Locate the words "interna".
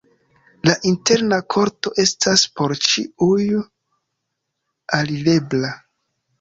0.91-1.37